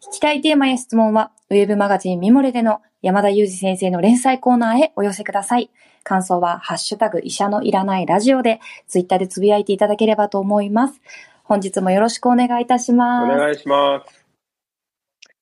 [0.00, 5.70] 聞きたいテーマや質問は、ウェブマガジンミモレでの山田裕二先生の連載コーナーへお寄せください。
[6.04, 11.00] 感想は、ハッシュタグ医者のいらないラジオで、ツイッターでつぶやいていただければと思います。
[11.42, 13.36] 本日もよろしくお願いいたしおます。
[13.36, 14.24] 願いします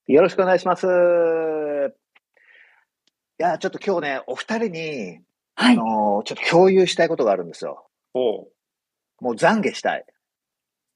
[0.07, 0.87] よろしくお願いします。
[3.39, 5.21] いや、ちょっと今日ね、お二人に、
[5.55, 5.75] はい。
[5.75, 7.87] あのーちょっと共有したいことがあるんですよ。
[8.15, 8.49] おう
[9.21, 10.05] もう懺悔したい。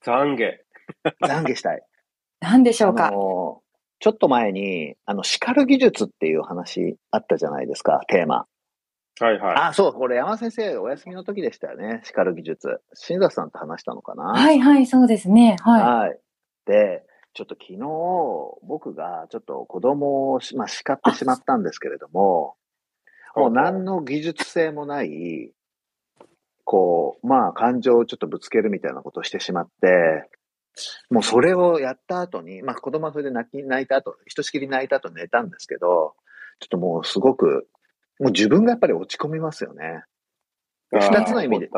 [0.05, 0.53] 懺悔
[1.23, 1.83] 懺悔したい。
[2.41, 3.63] 何でしょうあか、ちょ
[4.11, 8.47] っと前に、あの、叱る技術っていう話あったじゃないですか、テーマ。
[9.21, 12.81] はいはいあ、そう、これ山先生お休みの時でしたよね、叱る技術。
[12.95, 14.33] 新里さんと話したのかな？
[14.33, 15.57] はいはい、そうですね。
[15.61, 15.83] はい。
[15.83, 16.19] はい。
[16.65, 17.79] で、ちょっと昨日、
[18.67, 22.57] 僕がちょっと子供をし、まあ、叱ってしまったんですけれども、
[23.37, 25.53] もう何の技術性もない、
[26.65, 30.31] こう、まあ、感情をちょっとぶつけるみたいなことをしてしまって、
[31.11, 36.15] もうそれをやった後に、まあ、子供はそれで泣き、泣いた後、ひとしきり泣いた後寝たんですけど、
[36.61, 37.69] ちょっともうすごく、
[38.19, 40.05] もう自分がやっぱり落ち込みますよね。
[40.93, 41.69] 二つの意味で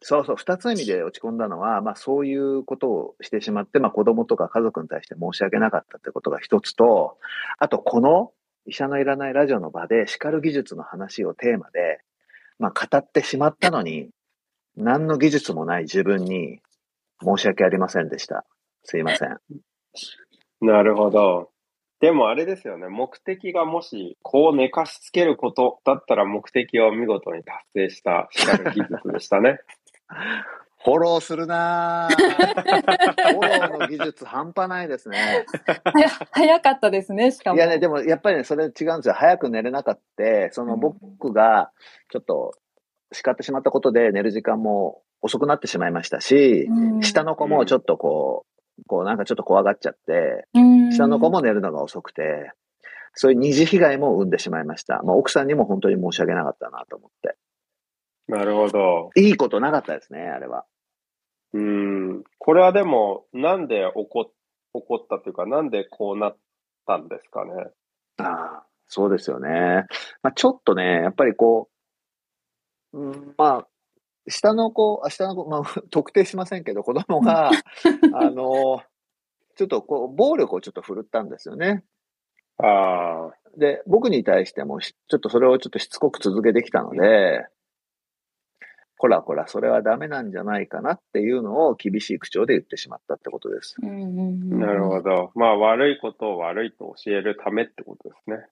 [0.00, 7.18] そうそう、二つの意味で落ち込んだのは、まあそういうことをしてしまって、まあ子供とか家族に対して申し訳なかったってことが一つと、
[7.58, 8.32] あとこの
[8.66, 12.00] 医者のいらないラジオの場で叱る技術の話をテーマで、
[12.58, 14.10] まあ語ってしまったのに、
[14.76, 16.60] 何の技術もない自分に
[17.22, 18.44] 申し訳ありませんでした。
[18.84, 19.38] すいません。
[20.60, 21.50] なるほど
[22.00, 29.58] でもあれですよね目的がもしこう寝かしつけることだったら目的を見事に達成した叱る技術でしたね
[30.84, 32.14] フォローするなぁ。
[33.32, 35.44] フォローの技術半端ないですね。
[35.82, 37.56] 早早かったですね、しかも。
[37.56, 39.14] いやね、でもやっぱりね、それ違うんですよ。
[39.14, 40.52] 早く寝れなかった。
[40.52, 41.72] その僕が
[42.10, 42.52] ちょっと
[43.12, 48.46] 叱ってしまったことで寝る時間も遅くなってしまいましたし、うん下の子もちょっとこ
[48.78, 52.52] う、こうなんかちょっと怖がっちゃって、うん下の子も寝るのが遅くて、
[53.14, 55.02] そういう二次被害も生んでしまいました。
[55.02, 57.36] まあ、奥さんにも本当に申し訳なかったなと思って。
[58.28, 60.64] なるほどいいことなかったですね、あれは。
[61.52, 64.30] うんこれはでもなんで起こ
[64.74, 66.36] 起こったというかなんでこうなっ
[66.86, 67.52] たんですかね？
[68.18, 69.84] ああ、そうですよね。
[70.22, 71.70] まあ、ちょっとね、やっぱりこ
[72.92, 73.66] う、うん、まあ、
[74.28, 77.50] 下の子、あ下の子、まあ、 特定しませんけど、子供が、
[78.14, 78.82] あの、
[79.56, 81.84] ちょっとこう、暴力をちょっと振るったんですよね。
[82.58, 87.46] ああで、僕に対してもし、ちょっとそれをちょっとしつこく続けてきたので、
[88.98, 93.76] こらこら、それはダメなんじゃないかなっていうのを厳しい口調で言ってしまったってことです。
[93.80, 94.18] うんうん
[94.52, 98.44] うんなるほどまあ悪いことを悪いと教えるためってことですね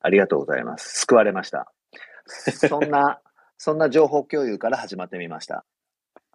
[0.00, 1.00] ありがとうございます。
[1.00, 1.72] 救われました。
[2.26, 3.20] そんな、
[3.58, 5.64] そんな情報共有から始まってみました。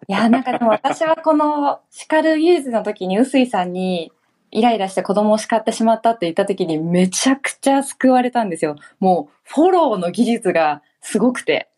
[0.06, 4.12] いや、なんかでも私はこの叱るユーズの時に臼井さんに
[4.50, 8.76] イライラして子供を叱ってしまったって言った時にめちゃくちゃ救われたんですよ。
[9.00, 11.68] もうフォローの技術がすごくて。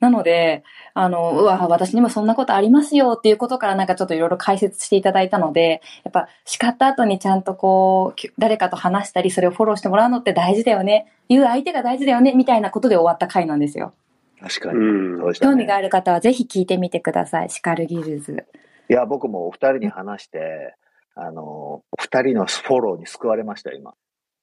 [0.00, 0.62] なので、
[0.94, 11.12] あの、うわ、私にもそんなことありますよっていうことからなんかちょっといろいろ解説していただいたので、やっぱ叱った後にちゃんとこう、誰かと話したり、それをフォローしてもらうのって大事だよね。
[11.28, 13.92] 言う相手が大事だよね、みたいなことで終わった回なんですよ。
[14.40, 14.78] 確かに。
[14.78, 17.50] うんそうでしたね興味がある方はぜひ聞いてみてください。
[17.50, 18.46] 叱る技術。
[18.90, 20.74] いや、僕もお二人に話して、
[21.14, 23.94] あの、お二人のフォローに救われました、今。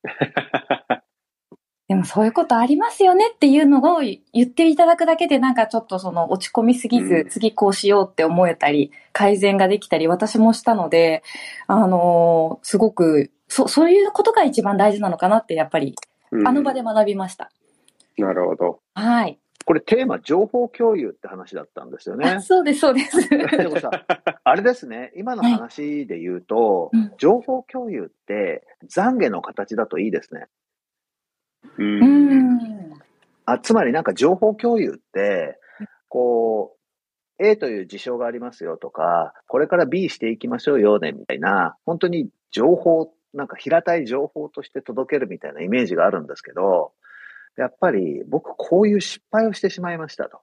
[1.88, 11.24] でもそういうことありますよねっていうのを言っていただくだけでなんかちょっとその落ち込みすぎず、うん次こうしようって思えたり、改善ができたり私もしたので、
[11.68, 15.96] あのーすごく、そ、そういうことが一番大事なのかなってやっぱり、
[16.32, 17.52] うんあの場で学びました。
[18.18, 19.38] なるほどはい。
[19.66, 22.42] これテーマ、情報共有って話だったんですよねあ。
[22.42, 23.28] そうです、そうです。
[23.30, 23.90] でもさ、
[24.44, 30.48] あれですね、今の話で言うと、うん情報共有って懺悔の形だといいですね。
[31.78, 32.94] ううんん。
[33.46, 35.60] あつまりなんか情報共有って、
[36.10, 36.76] こ
[37.40, 46.94] う、A という事象がありますよとか、これから B していきましょうよね、みたいな、本当に情報、なんか平たい情報として届けるみたいなイメージがあるんですけど、
[47.58, 50.40] やっぱり僕こういう失敗をしてしまいましたと。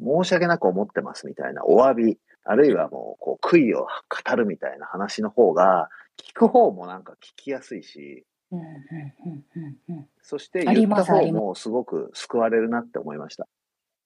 [0.00, 3.86] 申し訳なく思ってますみたいなお詫び、あるいはもうこう悔いを
[4.26, 13.46] 語るみたいな話の方が、聞く方もなんか聞きやすいし、うんうんうんうんうんそして言った方もすごく救われるなって思いました。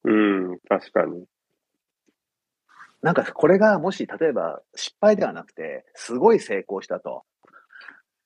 [0.04, 1.24] うん、確かに。
[3.02, 7.24] なんかこれがもし例えば失敗ではなくて、すごい成功したと。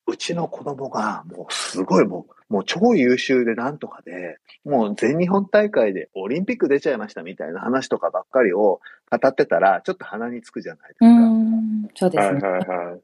[0.06, 8.80] うちの子供がもうすごいもう、もう超優秀でなんとかで、もう全日本大会でオリンピック出ちゃいましたみたいな話とかばっかりを
[9.10, 11.06] 語ってたら、ちょっと鼻につくじゃないですか。
[11.06, 12.40] うん、そうですね。
[12.40, 13.00] はいはいはい。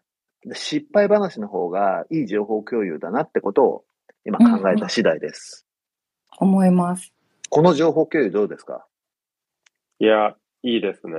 [0.49, 3.85] で失敗話の方がいい情報共有だなってことを
[4.25, 5.67] 今考えた次第です。
[6.39, 7.13] 思います。
[7.49, 8.87] この情報共有どうですか？
[9.99, 11.15] いや、いいですね。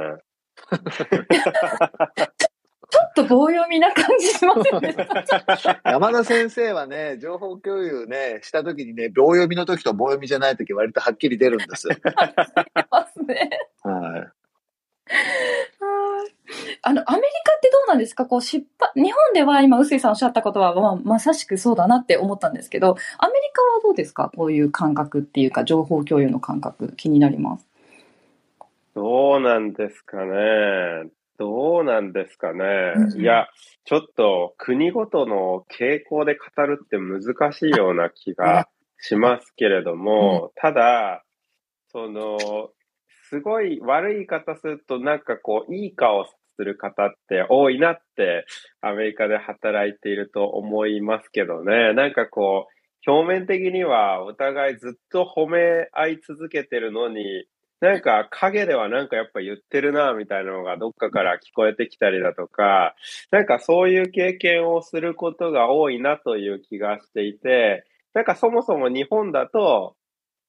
[2.93, 4.79] ちょっと棒読みな感じしません？
[4.81, 5.81] でした。
[5.83, 11.87] 山田先生はね、情報共有ね、した時にね、棒読みの時と棒読みじゃない時割とはっきり出るんです。
[11.87, 13.49] ますね。
[13.81, 14.27] はい。
[16.83, 18.27] あの、アメリカってどうなんですか？
[18.27, 24.31] こう失敗、日本では今、臼井さんおっしゃったことは、まあ、まさしくそうだなって思ったんですけど、アメリカはどうですか？
[24.35, 27.65] こういう感覚っていうか、情報共有の感覚、気になります。
[28.93, 31.09] どうなんですかね。
[31.43, 32.93] どうなんですかね。
[32.95, 33.49] うんいや、
[33.83, 41.25] ちょっと国ごとの傾向で語るって難しいような気がしますけれども、ただ、
[41.91, 42.69] その、
[43.29, 48.45] すごい悪い言い方すると、なんかこう、いい顔する方って多いなって、
[48.79, 51.93] アメリカで働いていると思いますけどね。
[51.93, 52.67] なんかこ
[53.05, 57.45] う、表面的にはお互いずっと褒め合い続けてるのに、
[57.83, 62.95] なんか影ではなんかやっぱ言ってるなみたいなのがどっかから聞こえてきたりだとか、
[63.29, 67.83] なんかそういう経験をすることが多いなという気がしていて、
[68.13, 69.97] なんかそもそも日本だと、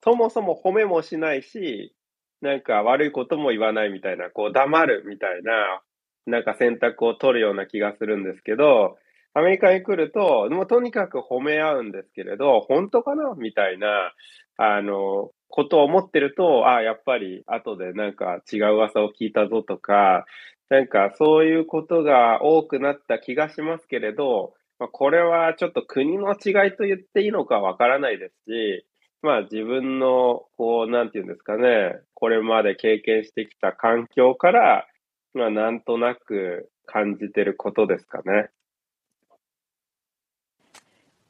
[0.05, 1.93] そもそも褒めもしないし、
[2.41, 5.83] なんか悪いことも言わないみたいな、こう黙るみたいな、
[6.27, 8.97] なんか選択を取るような気がするんですけど、
[9.37, 13.35] アメリカに来ると、もうとにかく褒め合うんですけれど、本当かな？
[13.37, 14.13] みたいな、
[14.57, 20.25] あの、ことを思ってると、ああ、やっぱり後でなんか違う噂を聞いたぞとか、
[20.69, 28.87] なんかそういうことが多くなった気がしますけれど、まあ、これはちょっと国の違いと言っていいのかわからないですし、
[29.23, 34.87] まあ自分の、こう、なんていうんですかね、これまで経験してきた環境から、
[35.35, 38.49] まあなんとなく感じてることですかね。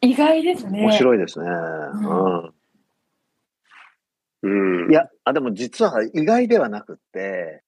[0.05, 0.81] 意外ですね。
[0.81, 1.47] 面白いですね。
[1.47, 2.49] んう
[4.43, 4.85] ん。
[4.85, 4.91] うん。
[4.91, 7.63] いや、あ、でも実は意外ではなくって、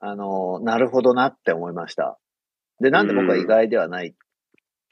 [0.00, 2.18] あの、なるほどなって思いました。
[2.80, 4.14] で、なんで僕は意外ではない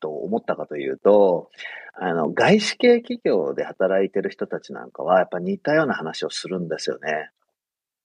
[0.00, 1.50] と思ったかというと、
[1.94, 7.30] あの、外資系企業で働いてる人たちなんかは、やっぱ似たような話をするんですよね。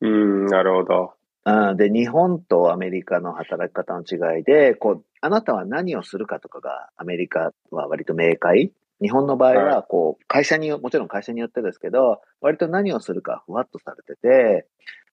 [0.02, 1.14] うん、なるほど。
[1.44, 8.72] うん、で、日本とアメリカの働き方の違いで、こう、あなたは何をするかとかが、アメリカは割と明快。
[9.02, 14.68] 日本の場合はは、こう、会社によ、もちろん会社によってですけど、割と何をするかふわっとされてて、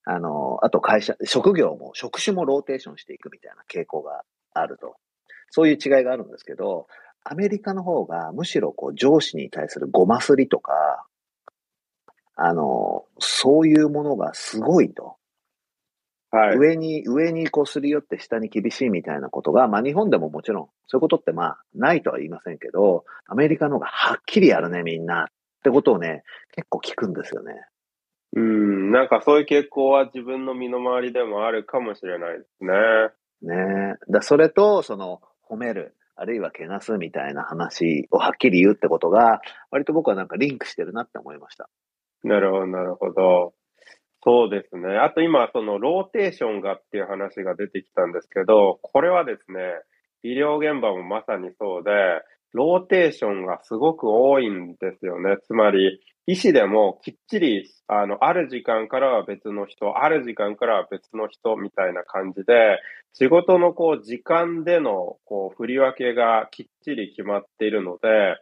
[0.05, 4.23] あの、あと会社、職業も、職種もローテーションしていくみたいな傾向が
[4.53, 4.97] あると。
[5.51, 6.87] そういう違いがあるんですけど、
[7.25, 11.07] アメリカの方がむしろこう上司に対するごますりとか、
[12.37, 15.18] あの、そういうものがすごいと。
[16.31, 16.59] はい。
[16.59, 25.29] 上に、上にこうすり寄って下に厳しいみたいなことが、まあ日本でももちろん、そういうことってまあないとは言いませんけど、アメリカの方がはっきりやるね、みんな。
[25.59, 26.23] ってことをね、
[26.53, 27.55] 結構聞くんですよね。
[28.37, 33.55] うん、なんかそういう傾向は自分の身の回りでもあるかもしれないですね。
[33.55, 34.13] ねえ。
[34.13, 41.71] だそれと、その、褒める、あるいはけなすみたいな話をはっきり言うってことが、割と僕はなんかリンクしてるなって思いました。
[42.25, 43.55] なるほど、なるほど。
[44.29, 44.99] そうですね。
[44.99, 49.59] あと今、そのローテーションがっていう話が出てきたんですけど、これはですね、
[50.23, 51.91] 医療現場もまさにそうで、
[52.53, 55.39] ローテーションがすごく多いんですよね。
[55.47, 62.79] つまり、医師でもきっちり、あの、ある時間からは別の人、ある時間からは別の人みたいな感じで、
[63.15, 68.37] 仕事のこう、時間での、こう、振り分けがきっちり決まっているので、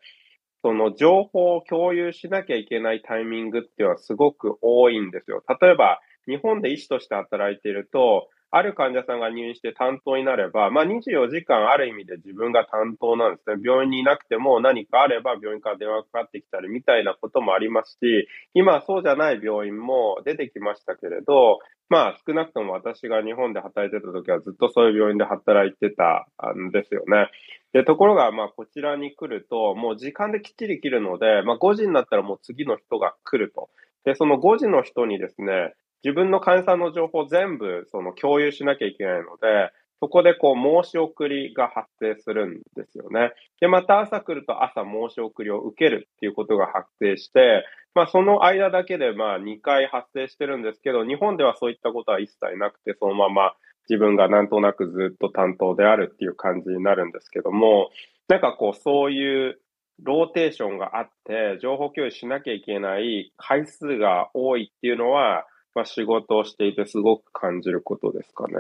[0.67, 5.45] その情報を共有しなきゃいけないタイミングっていうのはすごく多いんですよ。
[5.61, 13.57] 例えば、日本で医師として働いていると、ある患者さんが入院して担当になれば、まあ24時間ある意味で自分が担当なんですね。
[13.63, 26.27] 病院にいなくても何かあれば病院から電話かかってきたりみたいなこともありますし、今そうじゃない病院も出てきましたけれど、まあ少なくとも私が日本で働いてた時はずっとそういう病院で働いてた
[26.57, 27.29] んですよね。
[27.73, 33.69] で、ところがまあこちらに来ると、もう時間できっちり切るので、まあ5時になったらもう次の人が来ると。
[34.05, 35.75] で、その5時の人にですね、
[36.07, 43.33] 自分の患者さんの情報を全部その共有しなきゃいけないので、そこでこう申し送りが発生するんですよね。
[43.61, 53.55] で、また朝来ると朝申し送りを受けるっていうことが発生して、まあその間だけでまあ2回発生してるんですけど、日本ではそういったことは一切なくて、そのまま
[53.91, 57.91] 自分がなんとなくずっと担当であるっていう感じになるんですけども、
[58.29, 59.59] なんかこうそういう
[60.05, 65.47] ローテーションがあって、情報共有しなきゃいけない回数が多いっていうのは、
[65.77, 68.55] まあ、仕事をしていてすごく感じることですかね。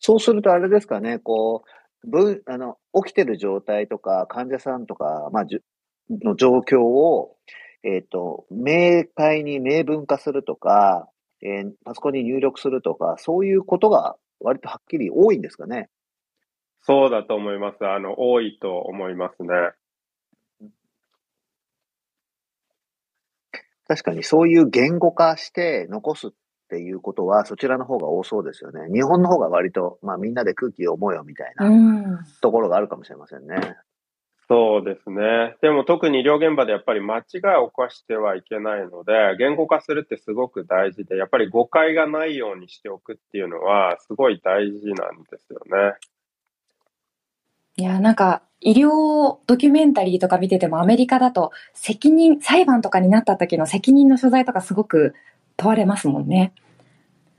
[0.00, 1.62] そうするとあれですかね、こ
[2.04, 5.60] う、分、あの、起きてる状態とか、患者さんとか、まあ、じ
[6.10, 7.36] の状況を、
[7.84, 11.08] えっ、ー、と、明快に明文化するとか、
[11.42, 15.90] えー、パソコンに入力するとか、そういうことが割とはっきり多いんですかね。
[16.82, 17.86] そうだと思います。
[17.86, 19.48] あの、多いと思いますね。
[23.90, 26.30] 確かにそういう言語化して残すっ
[26.68, 28.82] ていうことは、そちらの方が多そうですよね。
[28.92, 33.56] 日本の方が割と、まあみんなで空気を思うよみたいなところがあるかもしれませんね。
[34.46, 35.56] そうですね。
[35.60, 45.94] でも特に医療現場でやっぱり間違いを犯してはいけないので、言語化するってすごく大事で、やっぱり誤解がないようにしておくっていうのはすごい大事なんですよね。
[47.74, 55.14] いや、なんか、医療ドキュメンタリーとか見ててもアメリカだと責任、裁判とかになった時の責任の所在とかすごく
[55.56, 56.52] 問われますもんね。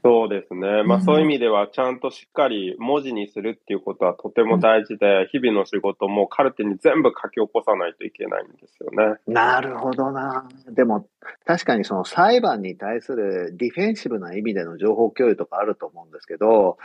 [0.04, 0.82] そうですね。
[0.84, 9.20] まあ、そういう意味では、ちゃんとしっかり文字にするっていうことはとても大事で、日々の仕事もカルテに全部書き起こさないといけないんですよね。
[9.28, 10.50] なるほどな。
[10.72, 11.06] でも、
[11.46, 16.80] 確かにその裁判に対するディフェンシブな意味での情報共有とかあると思うんですけど、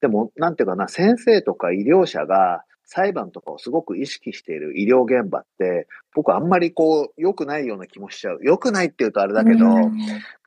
[0.00, 8.40] でも、なんていうかな、先生とか医療者が裁判とかをすごく意識している医療現場って、僕あんまりこう、良くないような気もしちゃう。
[8.42, 9.64] 良くないって言うとあれだけど、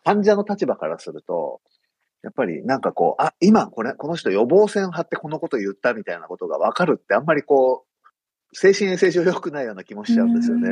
[0.03, 1.61] 患者の立場からすると、
[2.21, 10.69] やっぱりなんかこう、あ、今これ、この人予防線張ってこのこと言ったみたいなことがわかるってあんまりこう、精神衛生上良くないような気もしちゃうんですよね。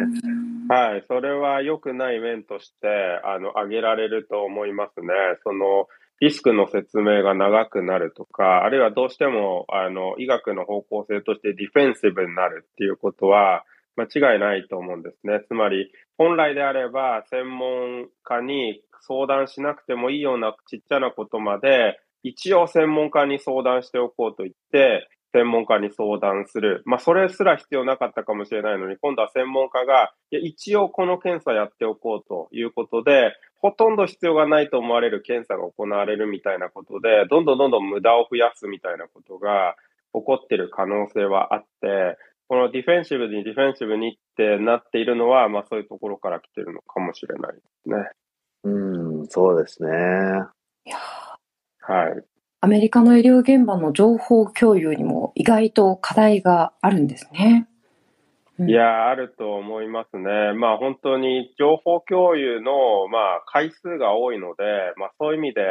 [0.67, 2.87] はい、それは良くない面として、
[3.23, 5.07] あの、挙げられると思いますね。
[5.45, 5.87] その、
[6.21, 15.41] リスクの説明が長くなるとか、あるいはどうしても、あの、医学の方向性としてディフェンシブになるっていうことは、間違いないと思うんですね。
[15.47, 26.83] つまり、本来であれば、専門家に相談しなくてもいいようなちっちゃなことまで、一応専門家に相談しておこうと言って、専門家に相談する。
[26.85, 39.75] まあ、それすら必要なかったかもしれないのに、今度は専門家が、いや一応この検査やっておこうということで、ほとんど必要がないと思われる検査が行われるみたいなことで、どんどんどんどん無駄を増やすみたいなことが
[40.13, 47.95] 起こっている可能性はあって、このディフェンシブにディフェンシブにってなっているのは、まあそういうところから来てるのかもしれないですね。
[48.63, 49.89] うん、そうですね。
[50.85, 50.97] いや
[51.79, 52.23] はい。
[52.61, 57.67] アメリカの医療現場の情報共有にも意外と課題があるんですね。
[58.67, 60.53] いや、あると思いますね。
[60.53, 64.63] まあ本当に情報共有の、まあ回数が多いので、
[64.97, 65.61] まあそういう意味で、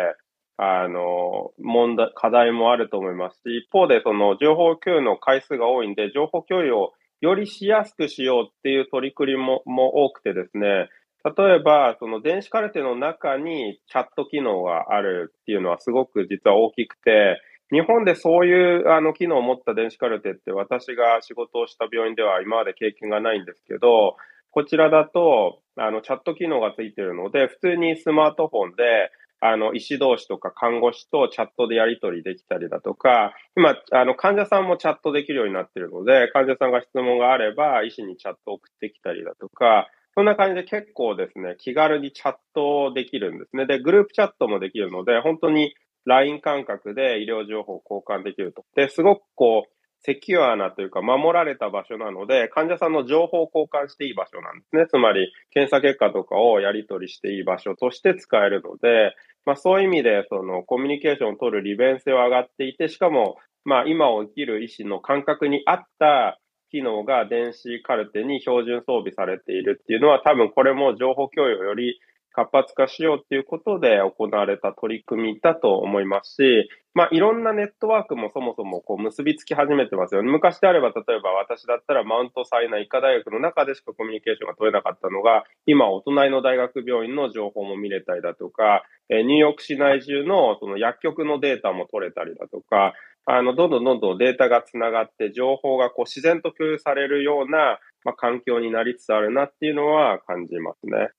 [0.57, 10.89] あの、問題、課題もあると思いますし、一方でその情報共有の回数が多いんで、情報共有をよりしやすくしようっていう取り組みもも多くてですね、
[11.23, 17.41] 例えば、その電子カルテの中にチャット機能があるっていうのはすごく実は大きくて、
[17.73, 24.17] 日本でそういうあの機能を持った電子カルテって私が仕事をした病院では今まで経験がないんですけど、
[24.51, 29.11] こちらだとあのチャット機能がついてるので、普通にスマートフォンで
[29.43, 43.65] あの、医師同士とか看護師とチャットでやり取りできたりだとか、今、あの、患者さんもチャットできるようになってるので、患者さんが質問があれば、医師にチャット送ってきたりだとか、そんな感じで結構ですね、気軽にチャットできるんですね。
[43.65, 45.75] で、グループチャットもできるので、本当に
[46.07, 48.65] LINE 感覚で医療情報を交換できると。
[48.75, 54.87] で、すごくこう、セキュアなというか守られた場所なので、患者さんの情報を交換していい場所なんですね。
[54.89, 59.15] つまり、検査結果とかをやり取りしていい場所として使えるので、
[59.45, 66.41] まあそういう意味で、そのコミュニケーションを取る利便性は上がっていて、しかも、まあ今を生きる医師の感覚に合った
[66.71, 72.01] 機能が電子カルテに標準装備されているっていうのは多分これも情報共有をより
[72.33, 80.31] 活発化しようっていうことで行われた取り組みだと思いますし、まあ、いろんなネットワークもそもそもこう結びつき始めてますよね。
[80.31, 92.95] 昔であれば、例えば私だったらマウントサイナ医科大学の中でしかコミュニケーションが取れなかったのが、今お隣の大学病院の情報も見れたりだとか、えニューヨーク市内中のその薬局のデータも取れたりだとか、
[93.27, 101.11] あの、どんどんどんどんデータがつながって情報がこう自然と共有されるような、まあ、環境になりつつあるなっていうのは感じますね。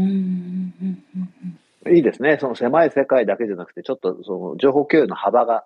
[0.00, 2.36] うんいいですね。
[2.38, 5.64] その狭い世界だけじゃなくて、ちょっとその情報共有の幅が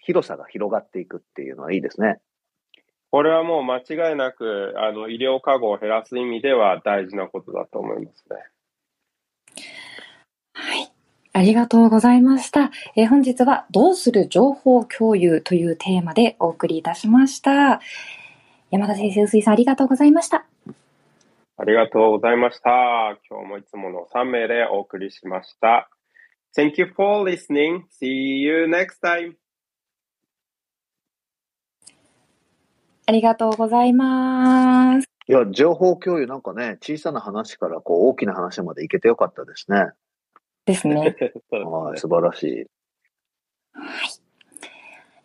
[0.00, 2.20] 広さが広がっていくっていうのはいいですね。
[3.10, 8.36] これはもう間違いなく、あの、医療過誤を減らす意味では大事なことだと思いますね。
[10.52, 10.92] はい。
[11.32, 12.70] ありがとうございました。
[12.96, 17.80] えー本日はどうする情報共有というテーマでお送りいたしました。
[18.70, 20.46] 山田先生、臼井さんありがとうございました。
[21.58, 23.18] ありがとうございました。
[23.30, 25.88] 今日もいつもの3名でお送りしました。
[26.54, 27.84] Thank you for listening.
[27.98, 29.32] See you next time.
[33.06, 35.08] ありがとうございます。
[35.28, 39.92] いや、情報共有なんかね、小さな話からこう大きな話までいけてよかったですね。
[40.66, 41.16] ですね。
[41.50, 42.66] はい、素晴らしい。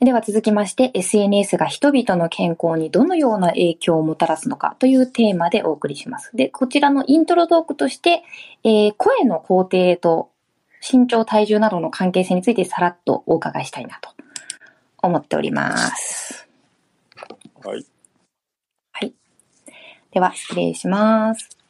[0.04, 6.36] では続きまして、SNS が人々の健康にどのような影響をもたらすのかというテーマでお送りします。
[6.36, 8.24] で、こちらのイントロトークとして、
[8.64, 10.32] えー声の工程と
[10.82, 14.10] 身長、体重などの関係性についてさらっとお伺いしたいなと
[15.04, 16.48] 思っております。
[17.64, 17.86] はい。
[18.94, 19.14] はい。
[20.10, 21.61] では、失礼します。